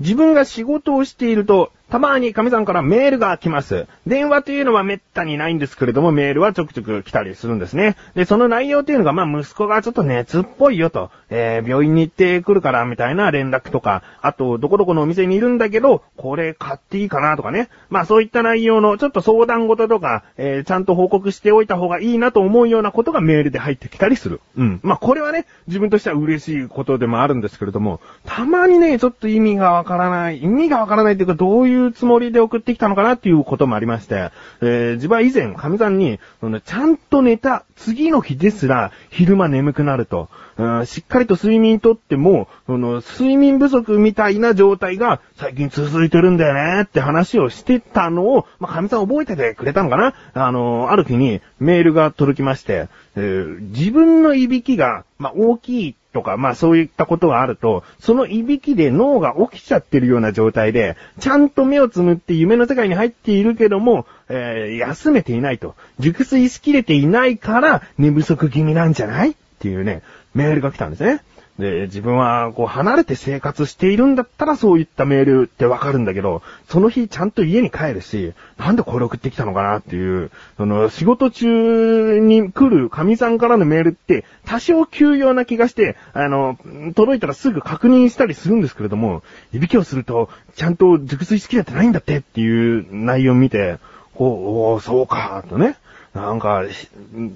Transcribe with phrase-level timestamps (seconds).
[0.00, 3.88] 自分が仕事をしていると、たまに神さんからメールが来ます。
[4.06, 7.96] 電話というのは滅多にないんですけれども、メールはちょくちょく来たりするんですね。
[8.14, 17.68] で、その内容というのが、まあ、息子がちょっと熱っぽいよと、えー、病院に行ってくるから、みたいな連絡とか、あと、どこどこのお店にいるんだけど、これ買っていいかなとかね。
[17.88, 24.40] まあ、そういった内容の、ちょっと相談事とか、えー、ちゃんと報告しておいた方がいいなと思うようなことがメールで入ってきたりする。
[24.56, 24.80] うん。
[24.84, 34.30] まあ、これはね、自分としては嬉しいことでもあるんですけれども、たまにね、ちょっと意味がわからない、意味がわからないっていうか、どういうつもりで送ってきたのかなっていうこともありまして、
[34.60, 50.14] えー、自分は以前、神さんに、そのちゃんと寝た次の日ですら、昼間眠くなると、うん、しっかりと睡眠とっても、その、睡眠不足みたいな状態が最近続いてるんだよねって話をしてたのを、まあ、神さん覚えててくれたのかな？
[50.34, 65.74] あの、ある日にメールが届きまして、えー自分のいびきが、まあ、大きいとか、まあそういったことがあると、そのいびきで脳が起きちゃってるような状態で、ちゃんと目をつむって夢の世界に入っているけども、えー休めていないと。
[65.98, 69.36] 熟睡しきれていないから、寝不足気味なんじゃない？
[69.60, 71.20] っていうね、メールが来たんですね。
[71.58, 86.56] で、自分は、こう、離れて生活しているんだったらそういったメールってわかるんだけど、その日ちゃんと家に帰るし、なんでこれ送ってきたのかなっていう、その、仕事中に来る神さんからのメールって、多少急用な気がして、あの、
[86.94, 93.78] 届いたらすぐ確認したりするんですけれども、いびきをすると、ちゃんと熟睡しきれてないんだってっていう内容を見て、
[94.14, 95.76] こう、おそうか、とね。
[96.14, 96.64] なんか、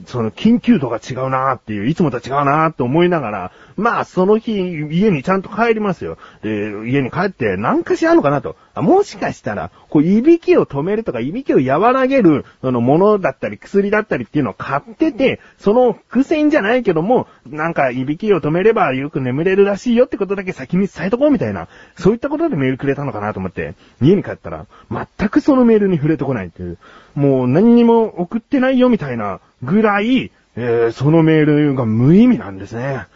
[0.07, 6.19] その緊急度が違うなーっていう、いつもと違うなーって思いながら、まあその日、家にちゃんと帰りますよ。
[6.43, 8.57] で、家に帰って何かしらのかなと。
[8.77, 26.79] もしかしたら、こう、いびきを止めるとか、いびきを和らげる、そのものだったり、薬だったりっていうのを買ってて、その伏線じゃないけども、なんか、いびきを止めればよく眠れるらしいよってことだけ先に伝えとこうみたいな、そういったことでメールくれたのかなと思って、家に帰ったら、全くそのメールに触れてこないっていう、
[27.15, 33.07] もう何にも送ってないよみたいなぐらい、えーそのメールが無意味なんですね。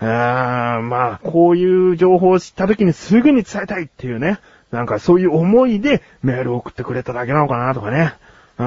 [0.00, 4.38] えー、まあ、こういう情報を知った時にすぐに伝えたいっていうね。
[4.76, 8.12] なんかそういう思いでメールを送ってくれただけなのかなとかね。
[8.58, 8.64] うー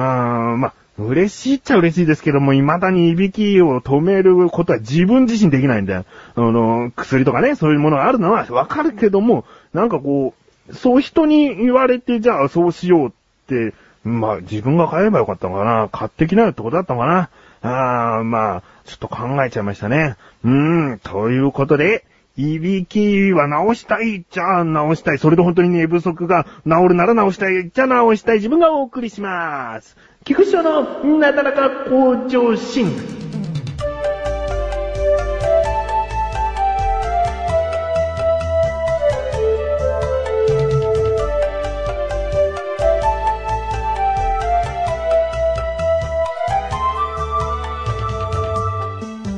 [0.56, 6.04] ん、まあ、嬉しいっちゃ嬉しいですけども、未だにいびきを止めることは自分自身できないんで、あ
[6.34, 10.34] の、薬とかね、そういうものがあるのはわかるけども、なんかこ
[10.68, 13.12] う、そう人に言われて、じゃあそうしようっ
[13.46, 13.72] て、
[14.02, 15.88] まあ自分が買えばよかったのかな。
[15.92, 17.30] 買ってきなよってことだったのかな。
[17.62, 20.16] あーまあ、ちょっと考えちゃいましたね。
[20.44, 22.04] うーん、ということで、
[22.40, 25.18] いびきは直したいっちゃあ直したい。
[25.18, 28.36] それで本当に寝不足が治るなら直したいっちゃあ直したい。
[28.36, 29.94] 自分がお送りします。
[30.24, 33.19] 菊池のなだらか向上心。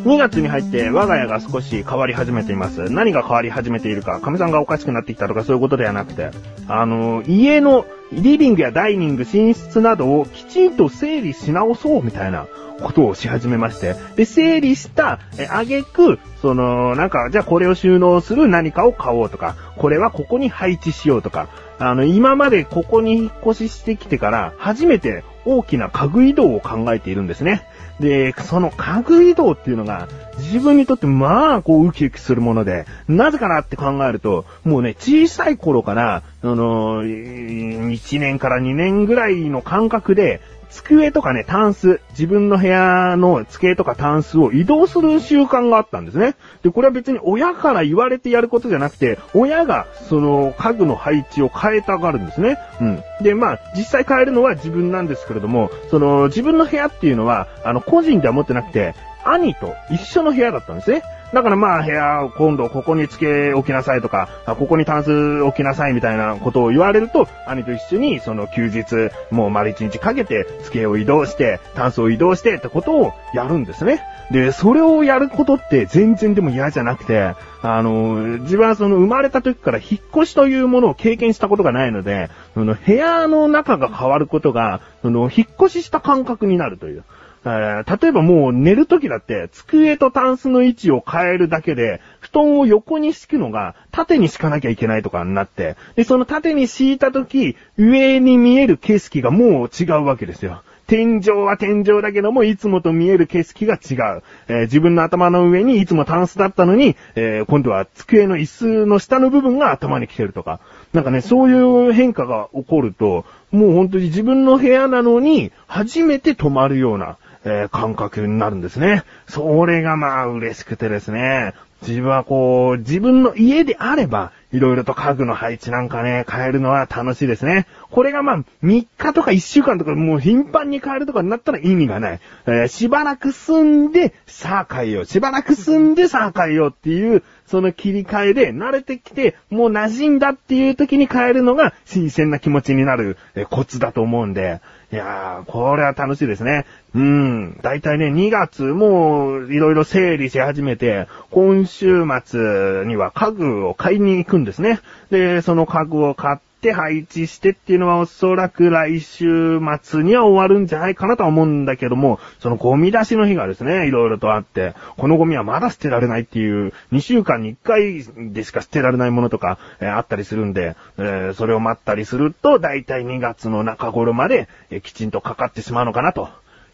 [0.04, 2.90] 2月に入って我が家が少し変わり始めています。
[2.90, 6.30] 何が変わり始めているか、神さんがおかしくなってきたとかそういうことではなくて、
[6.66, 12.46] あの、家のリビングやダイニング、寝室などをきちんと整理し直そうみたいな
[12.82, 27.66] ことをし始めまして、で、整理した、え、あげく、その、なんか、じゃあこれを収納する何かを買おうとか、これはここに配置しようとか、あの、今までここに引っ越ししてきてから、初めて大きな家具移動を考えているんですね。
[28.00, 30.08] で、その家具移動っていうのが、
[30.38, 40.40] 自分にとってまあ、こう、ウキウキするもので、なぜかなって考えると、もうね、小さい頃から、あの、1年から2年ぐらいの間隔で、
[40.72, 46.34] 机とかね、タンス、自分の部屋の机とかタンスを移動する習慣があったんですね。
[46.62, 52.58] で、これは別に親から言われてやることじゃなくて、親がその家具の配置を変えたがるんですね。
[52.80, 53.02] うん。
[53.20, 58.94] で、まあ、実際変えるのは自分なんですけれども、その自分の部屋っていうのは、あの、個人では持ってなくて、
[59.24, 61.02] 兄と一緒の部屋だったんですね。
[61.32, 74.02] だからまあ部屋を今度ここに机置きなさいとか、ここにタンス置きなさいみたいなことを言われると、兄と一緒にその休日、もう丸一日かけて机を移動して、タンスを移動してってことをやるんですね。
[74.30, 87.04] で、それをやることって全然でも嫌じゃなくて、あの、自分はその生まれた時から引っ越しというものを経験したことがないので、その部屋の中が変わることが、その引っ越しした感覚になるという。
[87.44, 100.62] え例えばもう寝るときだって、机とタンスの位置を変えるだけで、布団を横に敷くのが縦に敷かなきゃいけないとかになって、で、その縦に敷いたとき、上に見える景色がもう違うわけですよ。
[100.86, 104.22] 天井は天井だけども、いつもと見える景色が違う。
[104.48, 110.60] えー自分の頭の上にいつもタンスだったのに、えー今度は机の椅子の下の部分が頭に来てるとか。
[110.92, 119.04] なんかね、そういう変化が起こると、もう本当に自分の部屋なのに、初めて泊まるような、えー感覚になるんですね。
[119.28, 121.54] それがまあ嬉しくてですね。
[121.86, 127.66] 自分はこう、自分の家であれば、いろいろと家具の配置なんかね、変えるのは楽しいですね。
[127.90, 132.20] これがまあ、3日とか1週間とかもう頻繁に変えるとかになったら意味がない。
[132.46, 135.04] えーしばらく住んで、さあ変えよう。
[135.06, 144.60] しばらく住んで、さあ変えようっていう、その切り替えで慣れてきて、もう馴染んだっていう時に変えるのが新鮮な気持ちになる、えーコツだと思うんで、
[144.92, 146.66] いやー、これは楽しいですね。
[146.94, 147.58] うん。
[147.62, 154.80] だいたいね、2月、もう、いろいろ整理し始めて、今週末には家具を買いに行くんですね。
[155.10, 176.28] で、その家具を買ってて配置してっていうのはおそらく来週末には終わるんじゃないかなとは思うんだけども、そのゴミ出しの日がですね、いろいろとあって、このゴミはまだ捨てられないっていう、2週間に1回でしか捨てられないものとか、えーあったりするんで、えーそれを待ったりすると、だいたい2月の中頃まで、えーきちんとかかってしまうのかなと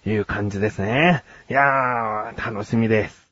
[0.06, 1.24] いう感じですね。
[1.48, 3.27] いやー、楽しみです。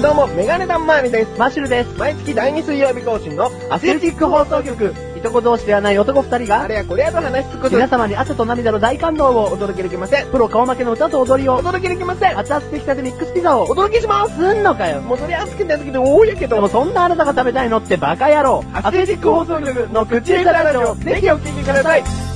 [0.00, 1.38] どうも、メガネタンマーニです。
[1.40, 1.98] マッシュルです。
[1.98, 4.94] 毎月第2水曜日更新のアスレチック放送局。
[5.16, 7.74] いとこ同士ではない男二人が、あれやこれやと話し尽くす。
[7.74, 10.30] 皆様に汗と涙の大感動をお届けできません。
[10.30, 12.38] プロ顔負けの歌と踊りをお、届けできません。
[12.38, 14.36] 熱々できたてミックスピザをお、届けします。
[14.36, 15.00] すんのかよ。
[15.00, 18.62] もうそれ熱くて熱くて多いやけどでも、そんなあなたが食べたいのってバカ野郎。
[18.72, 22.27] アスレチック放送局の口下手ラジオ、ぜひお聞きください。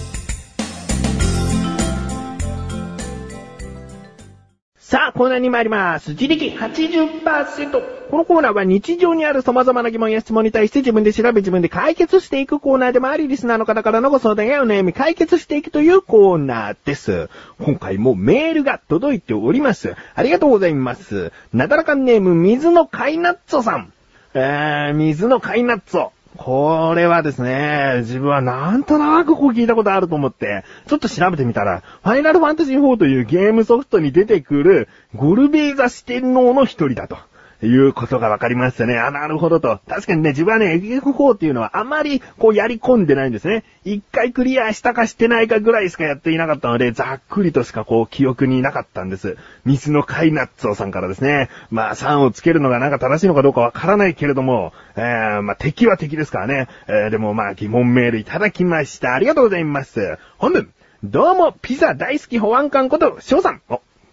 [4.92, 6.10] さあ、コーナーに参ります。
[6.10, 8.10] 自力80%。
[8.10, 17.30] このコーナーは日常にある様々な疑問や質問に対して自分で調べ自分で解決していくコーナーでもあり、リスナーの方からのご相談やお悩み解決していくというコーナーです。
[17.58, 19.96] 今回もメールが届いております。
[20.14, 21.32] ありがとうございます。
[21.54, 23.94] なだらかんネーム、水のカイナッツォさん。
[24.34, 26.10] えー、水のカイナッツォ。
[26.36, 37.18] これはですね、自分はなんとなくこう聞いたことあると思って、ちょっと調べてみたら、ファイナルファンタジー4というゲームソフトに出てくる、ゴルベーザ四天王の一人だと。
[37.66, 38.98] いうことが分かりましたね。
[38.98, 39.80] あ、なるほどと。
[39.88, 43.64] 確かにね、自分はね、FF4 っていうのはあまりこうやり込んでないんですね。
[43.84, 49.36] 一回クリアしたかしてないかぐらいしかやっていなかったので、ざっくりとしかこう記憶になかったんです。
[49.64, 51.50] 水のカイナッツォさんからですね。
[51.70, 56.68] まあ3をつけるのがなんか正しいのかどうかわからないけれども、えー、まあ敵は敵ですからね。
[56.88, 59.14] えー、でもまあ疑問メールいただきました。
[59.14, 60.18] ありがとうございます。
[60.38, 60.70] 本文、
[61.04, 63.60] どうも、ピザ大好き保安官こと、翔さん。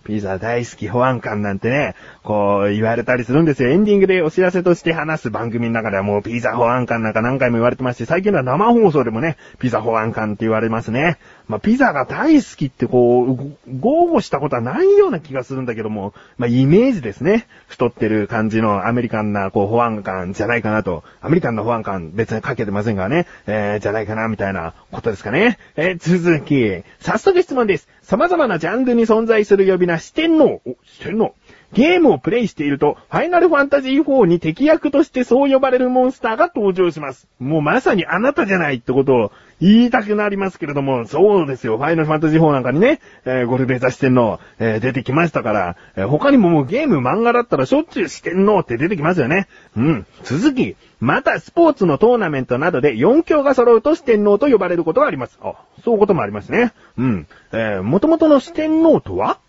[0.04, 3.69] ピザ大好き保安官なんてね、こう言われたりするんですよ。
[3.69, 11.18] エンディングでお知らせとして話す番組の中ではもうピザ保安官なんか何回も言われてますし、最近のは生放送でもね、ピザ保安官って言われますね。
[11.48, 17.48] まあ、ピザが大好きってこう、豪語したことはないような気がするんだけども、まあ、イメージですね。
[17.68, 21.04] 太ってる感じのアメリカンなこう保安官じゃないかなと。
[21.22, 25.57] アメリカンな保安官別にかけてませんがね、えー、じゃないかなみたいなことですかね。
[25.75, 27.88] えー、続き、早速質問です。
[28.09, 30.61] 様々なジャンルに存在する呼び名四天王。
[30.65, 31.35] お、四天王。
[31.73, 37.27] ゲームをプレイしていると、ファイナルファンタジー4に敵役としてそう呼ばれるモンスターが登場します。
[37.38, 39.31] もうまさにあなたじゃないってことを
[39.62, 41.77] 言いたくなりますけれども、そうですよ。
[41.77, 49.48] ファイナルファンタジー4なんかにね、えーゴルベザ四天王、えー出てきましたから、えー他にももうゲーム漫画だったらしょっちゅう四天王って出てきますよね。
[49.77, 50.07] うん。
[50.24, 55.39] 続き、またスポーツのトーナメントなどで4強が揃うと四天王と呼ばれることがあります。
[55.41, 55.53] あ、
[55.84, 56.74] そういうこともありますね。
[56.98, 57.27] うん。
[57.53, 59.39] えー、元々の四天王とは？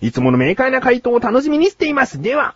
[0.00, 2.20] いつもの明快な回答を楽しみにしています。
[2.20, 2.54] では、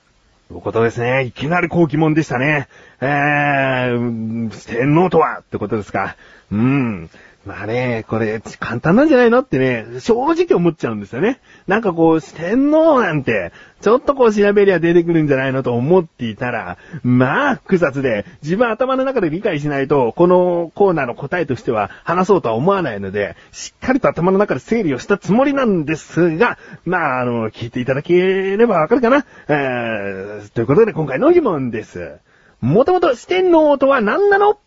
[0.48, 1.24] ということですね。
[1.24, 2.68] いきなりこう疑問でしたね。
[3.00, 5.38] えー、四天王とは？
[5.38, 6.16] ってことですか。
[6.50, 7.08] うん。
[7.46, 11.40] まあね、これ、簡単なんじゃないのってね、正直思っちゃうんですよね。
[11.66, 29.24] なんかこう、四天王なんて、ちょっとこう調べりゃ出てくるんじゃないのと思っていたら、まあ、複雑で、自分頭の中で理解しないと、このコーナーの答えとしては話そうとは思わないので、しっかりと頭の中で整理をしたつもりなんですが、まあ、あの、聞いていただければわかるかな。
[29.48, 32.18] えー、ということで今回の疑問です。
[32.60, 34.58] もともと四天王とは何なの？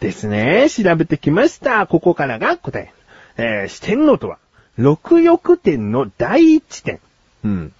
[0.00, 0.68] ですね。
[0.70, 1.86] 調べてきました。
[1.86, 2.92] ここからが答え。
[3.36, 4.38] えー、四天王とは、
[4.76, 7.00] 六翼点の第一点。
[7.44, 7.72] うん。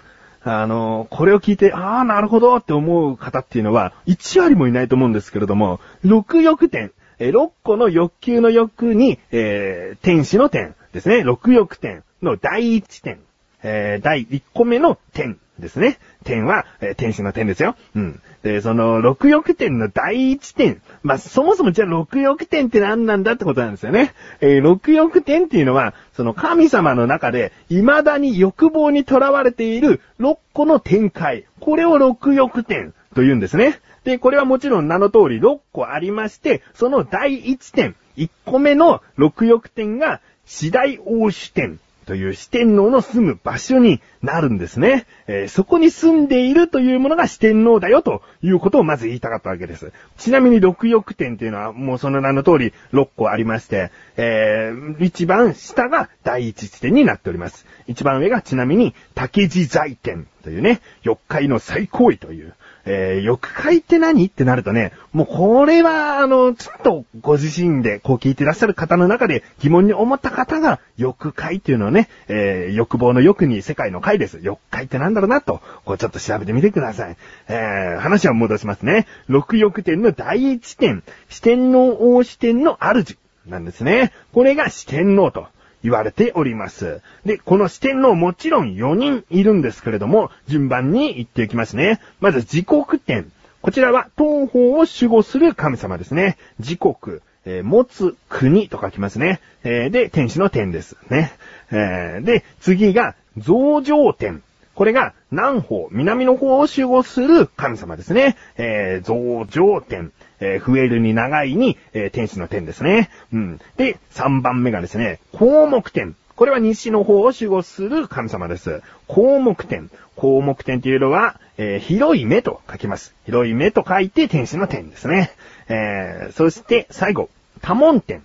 [0.42, 6.92] あの、これを聞いて、ああ、なるほどって思う方っていうのは、1割もいないと思うんですけれども、六翼点。
[7.20, 11.22] え、6個の欲求の欲に、えー、天使の点ですね。
[11.22, 13.18] 六翼点の第一点。
[13.62, 15.98] えー、第1個目の点ですね。
[16.24, 17.76] 点は、えー天使の点ですよ。
[17.94, 18.20] うん。
[18.42, 20.80] で、その、六翼点の第一点。
[21.02, 24.14] まあ、そもそもじゃあ六欲天って何なんだってことなんですよね。
[24.40, 31.44] えー、六欲天っていうのは、その神様の中で、未だに欲望にとらわれている六個の展開。
[31.60, 33.80] これを六欲天と言うんですね。
[34.04, 45.04] で、これはもちろん名の通り6個ありまして、その第1点、1個目の六欲天が、次第王主天という四天王の住む場所になるんですね。
[45.26, 49.92] えー、そこに住んでいるというものが四天王だよということをまず言いたかったわけです。
[50.16, 57.66] ちなみに六欲天というのはもうその名の通り6個ありまして、えー、一番下が第一地点になっております。
[57.86, 62.54] 一番上がちなみに竹地財天というね、四日の最高位という、
[62.90, 64.26] えー、欲界って何？
[64.26, 74.40] ってなるとね、もうこれは、あの、ちょっとご自身でこう聞いてらっしゃる方の中で疑問に思った方が、欲界っていうのをね、えー、欲望の欲に世界の界です。
[74.42, 77.16] 欲界ってなんだろうなと、こうちょっと調べてみてください。
[77.48, 79.06] えー、話は戻しますね。
[79.26, 84.12] 六欲天の第一点、四天王王四天の主なんですね。
[84.32, 85.46] これが四天王と。
[85.82, 87.00] 言われております。
[87.24, 92.00] で、この四天王もちろん4人いるんですけれども、順番に言っていきますね。
[92.20, 93.30] まず、時刻点。
[93.60, 96.38] こちらは東方を守護する神様ですね。
[96.60, 99.40] 時刻、えー、持つ国と書きますね。
[99.64, 101.32] えー、で、天使の点ですね。
[101.70, 104.42] えー、で、次が、増上点。
[104.78, 108.36] これが南方、南の方を守護する神様ですね。
[108.56, 110.12] えー、増上天。
[110.38, 113.10] えー、増えるに長いに、えー、天使の天ですね。
[113.32, 113.60] うん。
[113.76, 116.14] で、3番目がですね、項目天。
[116.36, 118.80] これは西の方を守護する神様です。
[119.08, 119.90] 項目天。
[120.14, 123.16] 項目天というのは、えー、広い目と書きます。
[123.26, 125.32] 広い目と書いて天使の天ですね。
[125.68, 127.30] えー、そして最後、
[127.62, 128.22] 多門天。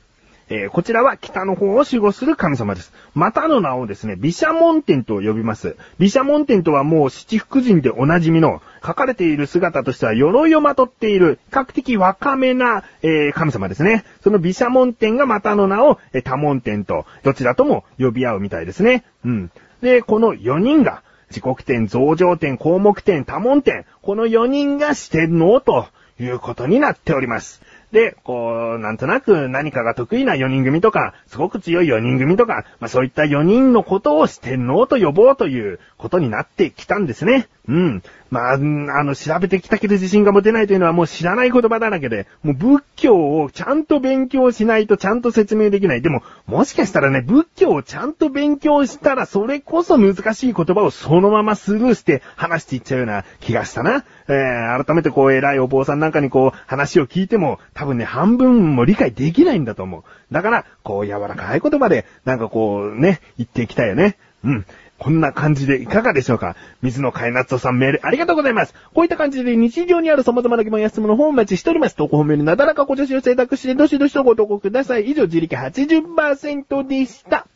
[0.49, 2.93] えー、こちらは北の方を守護する神様です。
[3.13, 5.75] またの名をですね、毘沙門天と呼びます。
[5.99, 14.03] 毘沙門天とはもう七福神でおなじみの、書かれている姿としては鎧をまとっている、比較的若めな、えー、神様ですね。
[14.21, 19.05] その毘沙門天がまたの名を、えー、多門天と、どちらとも呼び合うみたいですね。
[19.23, 19.51] うん。
[19.81, 25.87] で、この4人が、時刻天、増上天、項目天、多門天、この4人が四天王と
[26.19, 27.61] いうことになっております。
[27.93, 37.47] で、こう、なんとなく何かが得意な4人組とか、すごく強い4人組とか、まあそういった4人のことを四天王と呼ぼうということになってきたんですね。
[37.67, 38.03] うん。
[38.29, 46.01] まあ、あの、調べてきたけど自信が持てないというのはもう知らない言葉だらけで、もう仏教をちゃんと勉強しないとちゃんと説明できない。
[46.01, 54.03] でも、もしかしたらね、仏教をちゃんと勉強したら、それこそ難しい言葉をそのままスルーして話していっちゃうような気がしたな。
[54.27, 60.03] えー、改めてこう、偉いお坊さんなんかにこう、話を聞いても、多分ね、半分も理解できないんだと思う。
[60.31, 64.15] だから、こう、柔らかい言葉で、なんかこう、ね、言っていきたいよね。
[64.45, 64.65] うん。
[64.99, 66.55] こんな感じでいかがでしょうか？
[66.81, 68.73] 水野海夏さんメールありがとうございます。
[68.93, 71.97] こういった感じで日常にある様々な疑問や質問の方をお待ちしております。
[71.97, 75.11] 投稿メールなだらかご助手を選択して、どしどしとご投稿ください。
[75.11, 77.47] 以上、自力80%でした。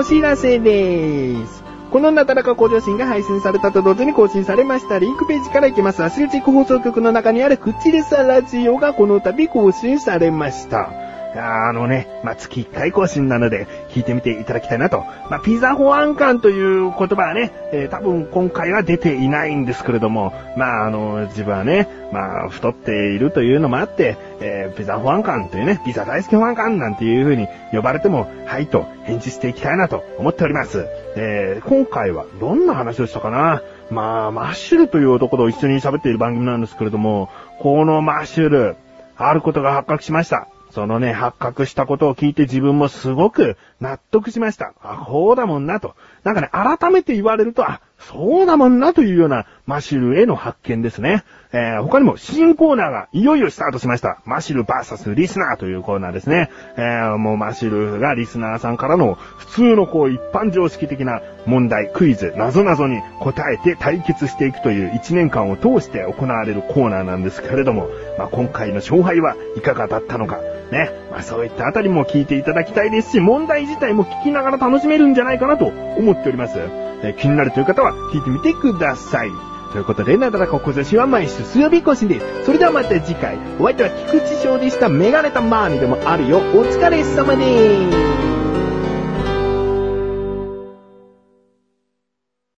[0.00, 1.62] お知らせでーす。
[1.90, 6.02] このなだらか向上心が配信されたと同時に更新されましたリンクページから行きます。
[6.02, 11.09] アスレチック放送局の中にあるクッチレサラジオがこの度更新されました。
[11.36, 15.04] あのね、まあ、月1回更新なので、聞いてみていただきたいなと。
[15.30, 30.86] まあ、ピザ保安官という言葉はね、えー、多分今回は出ていないんですけれども、まあ、あの、自分はね、まあ、太っているというのもあって、えー、ピザ保安官というね、ピザ大好き保安官なんていう風に呼ばれても、はいと返事していきたいなと思っております。
[31.16, 33.62] えー、今回はどんな話をしたかな？
[33.90, 37.28] まあ、マッシュルという男と一緒に喋っている番組なんですけれども、
[37.60, 38.76] このマッシュル、
[39.16, 40.48] あることが発覚しました。
[40.70, 44.74] そのね、発覚したことを聞いて自分もすごく納得しました。
[44.82, 45.94] あ、こうだもんなと。
[46.22, 51.22] なんかね、改めて言われると、あ、そうだもんなというようなマシルへの発見ですね。
[51.52, 54.22] えー、他にも新コーナーがいよいよスタートしました。
[54.24, 56.50] マシル VS リスナーというコーナーですね。
[56.76, 70.38] えー、もうマシルがリスナーさんからの普通のこう一般常識的な問題、クイズ、謎々に答えて対決していくという1年間を通して行われるコーナーなんですけれども、まあ、今回の勝敗はいかがだったのか、
[70.70, 70.90] ね。
[71.10, 76.58] まあ、そういったあたりも聞いていただきたいですし、問題自体も聞きながら楽しめるんじゃないかなと思っております。
[77.02, 79.32] えー、気になるという方は聞いてみてください。
[79.72, 82.44] ということで、なだらかこずしは毎週水曜日更新です。
[82.44, 84.88] それではまた次回、お相手は菊池翔でした。
[84.88, 86.38] メガネたマーニでもあるよ。
[86.38, 88.29] お疲れ様です。